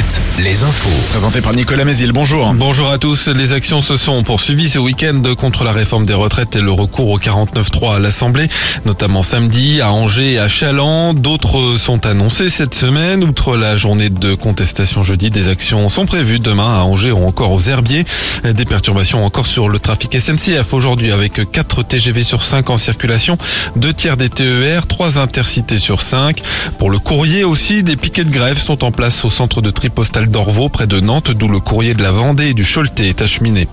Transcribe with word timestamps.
7, 0.00 0.22
les 0.38 0.62
infos. 0.62 0.88
Présenté 1.10 1.42
par 1.42 1.52
Nicolas 1.52 1.84
Mézil, 1.84 2.12
bonjour. 2.12 2.54
Bonjour 2.54 2.90
à 2.90 2.96
tous. 2.96 3.28
Les 3.28 3.52
actions 3.52 3.82
se 3.82 3.96
sont 3.98 4.22
poursuivies 4.22 4.70
ce 4.70 4.78
week-end 4.78 5.20
contre 5.36 5.64
la 5.64 5.72
réforme 5.72 6.06
des 6.06 6.14
retraites 6.14 6.56
et 6.56 6.60
le 6.60 6.72
recours 6.72 7.10
au 7.10 7.18
49.3 7.18 7.96
à 7.96 7.98
l'Assemblée, 7.98 8.48
notamment 8.86 9.22
samedi 9.22 9.82
à 9.82 9.92
Angers 9.92 10.34
et 10.34 10.38
à 10.38 10.48
Chaland. 10.48 11.12
D'autres 11.12 11.76
sont 11.76 12.06
annoncés 12.06 12.48
cette 12.48 12.74
semaine. 12.74 13.24
Outre 13.24 13.56
la 13.56 13.76
journée 13.76 14.08
de 14.08 14.34
contestation 14.34 15.02
jeudi, 15.02 15.28
des 15.28 15.48
actions 15.48 15.88
sont 15.90 16.06
prévues 16.06 16.38
demain 16.38 16.78
à 16.78 16.82
Angers 16.84 17.12
ou 17.12 17.26
encore 17.26 17.52
aux 17.52 17.60
Herbiers. 17.60 18.04
Des 18.44 18.64
perturbations 18.64 19.24
encore 19.24 19.46
sur 19.46 19.68
le 19.68 19.78
trafic 19.78 20.18
SNCF 20.18 20.72
aujourd'hui 20.72 21.12
avec 21.12 21.50
4 21.52 21.82
TGV 21.82 22.22
sur 22.22 22.44
5 22.44 22.70
en 22.70 22.78
circulation, 22.78 23.36
2 23.76 23.92
tiers 23.92 24.16
des 24.16 24.30
TER, 24.30 24.86
3 24.86 25.18
intercités 25.18 25.78
sur 25.78 26.00
5. 26.00 26.40
Pour 26.78 26.90
le 26.90 26.98
courrier 26.98 27.44
aussi, 27.44 27.82
des 27.82 27.96
piquets 27.96 28.24
de 28.24 28.30
grève 28.30 28.58
sont 28.58 28.82
en 28.84 28.92
place 28.92 29.24
au 29.26 29.30
centre 29.30 29.60
de 29.60 29.70
tri 29.70 29.89
postal 29.90 30.28
d'Orvaux 30.30 30.68
près 30.68 30.86
de 30.86 31.00
Nantes, 31.00 31.32
d'où 31.32 31.48
le 31.48 31.60
courrier 31.60 31.94
de 31.94 32.02
la 32.02 32.12
Vendée 32.12 32.48
et 32.48 32.54
du 32.54 32.64
Choletais 32.64 33.08
est 33.08 33.22
acheminé. 33.22 33.68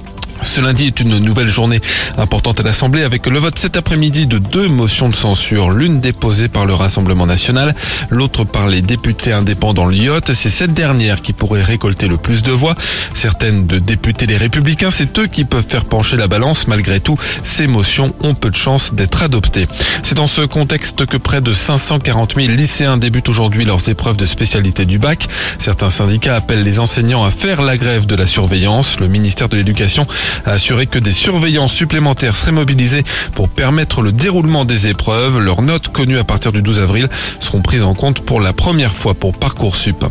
Ce 0.48 0.62
lundi 0.62 0.88
est 0.88 1.02
une 1.02 1.20
nouvelle 1.20 1.50
journée 1.50 1.82
importante 2.18 2.62
à 2.62 2.64
l'Assemblée 2.64 3.04
avec 3.04 3.28
le 3.28 3.38
vote 3.38 3.60
cet 3.60 3.76
après-midi 3.76 4.28
de 4.28 4.38
deux 4.38 4.70
motions 4.70 5.10
de 5.10 5.14
censure, 5.14 5.70
l'une 5.70 6.00
déposée 6.00 6.48
par 6.48 6.66
le 6.66 6.74
Rassemblement 6.74 7.26
national, 7.26 7.76
l'autre 8.10 8.46
par 8.46 8.68
les 8.68 8.82
députés 8.82 9.34
indépendants 9.34 9.88
Lyotte. 9.88 10.34
C'est 10.34 10.50
cette 10.50 10.74
dernière 10.74 11.22
qui 11.22 11.34
pourrait 11.34 11.64
récolter 11.64 12.08
le 12.08 12.16
plus 12.16 12.44
de 12.44 12.52
voix. 12.52 12.76
Certaines 13.14 13.68
de 13.68 13.78
députés 13.78 14.26
des 14.26 14.38
Républicains, 14.38 14.90
c'est 14.90 15.20
eux 15.20 15.28
qui 15.28 15.44
peuvent 15.44 15.68
faire 15.68 15.84
pencher 15.84 16.16
la 16.16 16.28
balance. 16.28 16.68
Malgré 16.68 17.02
tout, 17.02 17.18
ces 17.44 17.68
motions 17.68 18.16
ont 18.22 18.34
peu 18.34 18.50
de 18.50 18.56
chances 18.56 18.94
d'être 18.94 19.22
adoptées. 19.24 19.68
C'est 20.02 20.16
dans 20.16 20.28
ce 20.28 20.42
contexte 20.42 21.06
que 21.06 21.18
près 21.18 21.42
de 21.42 21.52
540 21.52 22.36
000 22.36 22.48
lycéens 22.48 22.98
débutent 22.98 23.30
aujourd'hui 23.30 23.66
leurs 23.66 23.90
épreuves 23.90 24.18
de 24.18 24.26
spécialité 24.26 24.86
du 24.86 24.98
bac. 24.98 25.28
Certains 25.60 25.90
syndicats 25.90 26.38
appellent 26.38 26.64
les 26.64 26.80
enseignants 26.80 27.26
à 27.26 27.32
faire 27.32 27.62
la 27.62 27.76
grève 27.76 28.06
de 28.06 28.16
la 28.16 28.26
surveillance. 28.26 29.00
Le 29.02 29.10
ministère 29.10 29.50
de 29.50 29.58
l'Éducation 29.58 30.08
a 30.46 30.52
assuré 30.52 30.88
que 30.88 31.00
des 31.00 31.14
surveillants 31.14 31.68
supplémentaires 31.68 32.36
seraient 32.36 32.52
mobilisés 32.52 33.04
pour 33.34 33.50
permettre 33.50 34.02
le 34.02 34.12
déroulement 34.12 34.66
des 34.66 34.88
épreuves. 34.88 35.40
Leurs 35.40 35.62
notes 35.62 35.90
connues 35.90 36.20
à 36.20 36.24
partir 36.24 36.52
du 36.52 36.62
12 36.62 36.80
avril 36.80 37.10
seront 37.40 37.62
prises 37.62 37.84
en 37.84 37.94
compte 37.94 38.22
pour 38.22 38.42
la 38.42 38.54
première 38.54 38.94
fois 38.94 39.14
pour 39.14 39.38
Parcoursup. 39.38 40.06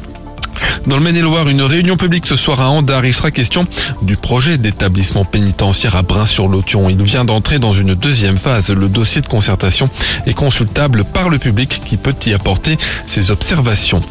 Dans 0.86 0.96
le 0.96 1.02
Maine-et-Loire, 1.02 1.48
une 1.48 1.62
réunion 1.62 1.96
publique 1.96 2.26
ce 2.26 2.36
soir 2.36 2.60
à 2.60 2.68
Andar. 2.68 3.04
Il 3.04 3.12
sera 3.12 3.30
question 3.30 3.66
du 4.02 4.16
projet 4.16 4.58
d'établissement 4.58 5.24
pénitentiaire 5.24 5.96
à 5.96 6.02
Brin-sur-Lotion. 6.02 6.88
Il 6.88 7.02
vient 7.02 7.24
d'entrer 7.24 7.58
dans 7.58 7.72
une 7.72 7.94
deuxième 7.94 8.38
phase. 8.38 8.70
Le 8.70 8.88
dossier 8.88 9.20
de 9.20 9.26
concertation 9.26 9.88
est 10.26 10.34
consultable 10.34 11.04
par 11.04 11.28
le 11.28 11.38
public 11.38 11.80
qui 11.84 11.96
peut 11.96 12.14
y 12.26 12.34
apporter 12.34 12.76
ses 13.06 13.30
observations. 13.30 14.02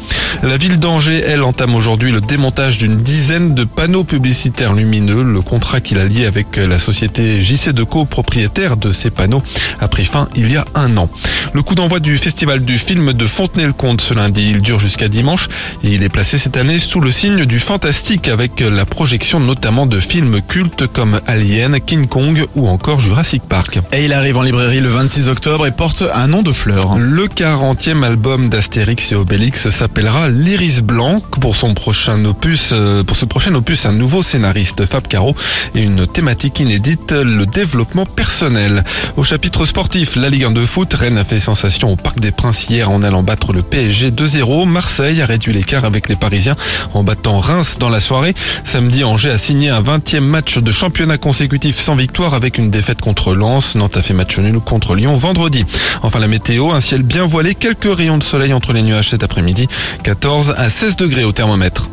La 0.42 0.56
ville 0.56 0.78
d'Angers, 0.78 1.22
elle, 1.26 1.42
entame 1.42 1.74
aujourd'hui 1.74 2.12
le 2.12 2.20
démontage 2.20 2.78
d'une 2.78 2.98
dizaine 3.02 3.54
de 3.54 3.64
panneaux 3.64 4.04
publicitaires 4.04 4.72
lumineux. 4.74 5.22
Le 5.22 5.40
contrat 5.40 5.80
qu'il 5.80 5.98
a 5.98 6.04
lié 6.04 6.26
avec 6.26 6.56
la 6.56 6.78
société 6.78 7.40
JC 7.40 7.70
Deco, 7.70 8.04
propriétaire 8.04 8.76
de 8.76 8.92
ces 8.92 9.10
panneaux, 9.10 9.42
a 9.80 9.88
pris 9.88 10.04
fin 10.04 10.28
il 10.36 10.50
y 10.50 10.56
a 10.56 10.64
un 10.74 10.96
an. 10.96 11.08
Le 11.52 11.62
coup 11.62 11.74
d'envoi 11.74 12.00
du 12.00 12.18
festival 12.18 12.64
du 12.64 12.78
film 12.78 13.12
de 13.12 13.26
Fontenay-le-Comte 13.26 14.00
ce 14.00 14.14
lundi, 14.14 14.50
il 14.50 14.60
dure 14.60 14.78
jusqu'à 14.78 15.08
dimanche 15.08 15.48
et 15.82 15.88
il 15.88 16.02
est 16.02 16.08
placé 16.08 16.38
cette 16.38 16.55
année 16.56 16.78
sous 16.78 17.00
le 17.00 17.10
signe 17.10 17.44
du 17.44 17.58
fantastique 17.58 18.28
avec 18.28 18.60
la 18.60 18.86
projection 18.86 19.40
notamment 19.40 19.84
de 19.84 20.00
films 20.00 20.40
cultes 20.40 20.86
comme 20.86 21.20
Alien, 21.26 21.80
King 21.80 22.06
Kong 22.06 22.46
ou 22.54 22.68
encore 22.68 22.98
Jurassic 23.00 23.42
Park. 23.42 23.80
Et 23.92 24.06
il 24.06 24.12
arrive 24.12 24.38
en 24.38 24.42
librairie 24.42 24.80
le 24.80 24.88
26 24.88 25.28
octobre 25.28 25.66
et 25.66 25.70
porte 25.72 26.04
un 26.14 26.28
nom 26.28 26.42
de 26.42 26.52
fleur. 26.52 26.96
Le 26.98 27.24
40e 27.26 28.04
album 28.04 28.48
d'Astérix 28.48 29.12
et 29.12 29.16
Obélix 29.16 29.68
s'appellera 29.68 30.28
L'Iris 30.28 30.82
Blanc. 30.82 31.20
Pour 31.40 31.56
son 31.56 31.74
prochain 31.74 32.24
opus, 32.24 32.70
euh, 32.72 33.02
pour 33.02 33.16
ce 33.16 33.26
prochain 33.26 33.54
opus, 33.54 33.84
un 33.84 33.92
nouveau 33.92 34.22
scénariste, 34.22 34.86
Fab 34.86 35.06
Caro, 35.08 35.36
et 35.74 35.82
une 35.82 36.06
thématique 36.06 36.60
inédite, 36.60 37.12
le 37.12 37.44
développement 37.44 38.06
personnel. 38.06 38.84
Au 39.16 39.22
chapitre 39.22 39.64
sportif, 39.66 40.16
la 40.16 40.30
Ligue 40.30 40.44
1 40.44 40.52
de 40.52 40.64
foot, 40.64 40.94
Rennes 40.94 41.18
a 41.18 41.24
fait 41.24 41.40
sensation 41.40 41.92
au 41.92 41.96
Parc 41.96 42.20
des 42.20 42.30
Princes 42.30 42.68
hier 42.68 42.90
en 42.90 43.02
allant 43.02 43.22
battre 43.22 43.52
le 43.52 43.62
PSG 43.62 44.10
2-0. 44.10 44.66
Marseille 44.66 45.20
a 45.20 45.26
réduit 45.26 45.52
l'écart 45.52 45.84
avec 45.84 46.08
les 46.08 46.16
Parisiens 46.16 46.45
en 46.94 47.02
battant 47.02 47.38
Reims 47.38 47.76
dans 47.78 47.88
la 47.88 48.00
soirée. 48.00 48.34
Samedi, 48.64 49.04
Angers 49.04 49.30
a 49.30 49.38
signé 49.38 49.70
un 49.70 49.82
20e 49.82 50.20
match 50.20 50.58
de 50.58 50.72
championnat 50.72 51.18
consécutif 51.18 51.78
sans 51.78 51.96
victoire 51.96 52.34
avec 52.34 52.58
une 52.58 52.70
défaite 52.70 53.00
contre 53.00 53.34
Lens. 53.34 53.74
Nantes 53.74 53.96
a 53.96 54.02
fait 54.02 54.14
match 54.14 54.38
nul 54.38 54.60
contre 54.60 54.94
Lyon 54.94 55.14
vendredi. 55.14 55.64
Enfin, 56.02 56.18
la 56.18 56.28
météo, 56.28 56.72
un 56.72 56.80
ciel 56.80 57.02
bien 57.02 57.24
voilé, 57.24 57.54
quelques 57.54 57.94
rayons 57.94 58.18
de 58.18 58.22
soleil 58.22 58.52
entre 58.52 58.72
les 58.72 58.82
nuages 58.82 59.10
cet 59.10 59.22
après-midi, 59.22 59.68
14 60.02 60.54
à 60.56 60.70
16 60.70 60.96
degrés 60.96 61.24
au 61.24 61.32
thermomètre. 61.32 61.90